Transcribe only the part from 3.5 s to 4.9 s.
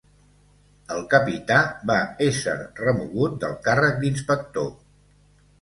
càrrec d'inspector.